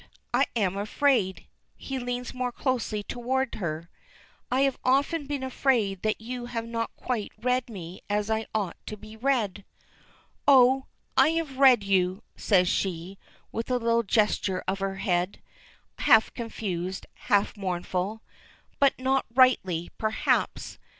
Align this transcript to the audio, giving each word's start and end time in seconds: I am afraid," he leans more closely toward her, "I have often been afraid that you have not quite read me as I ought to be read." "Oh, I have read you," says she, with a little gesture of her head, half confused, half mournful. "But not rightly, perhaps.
I 0.33 0.47
am 0.55 0.77
afraid," 0.77 1.45
he 1.75 1.99
leans 1.99 2.33
more 2.33 2.51
closely 2.51 3.03
toward 3.03 3.53
her, 3.53 3.87
"I 4.49 4.61
have 4.61 4.79
often 4.83 5.27
been 5.27 5.43
afraid 5.43 6.01
that 6.01 6.19
you 6.19 6.47
have 6.47 6.65
not 6.65 6.89
quite 6.95 7.31
read 7.39 7.69
me 7.69 8.01
as 8.09 8.27
I 8.27 8.47
ought 8.51 8.77
to 8.87 8.97
be 8.97 9.15
read." 9.15 9.63
"Oh, 10.47 10.87
I 11.15 11.29
have 11.37 11.59
read 11.59 11.83
you," 11.83 12.23
says 12.35 12.67
she, 12.67 13.19
with 13.51 13.69
a 13.69 13.77
little 13.77 14.01
gesture 14.01 14.63
of 14.67 14.79
her 14.79 14.95
head, 14.95 15.39
half 15.99 16.33
confused, 16.33 17.05
half 17.13 17.55
mournful. 17.55 18.23
"But 18.79 18.97
not 18.97 19.27
rightly, 19.35 19.91
perhaps. 19.99 20.79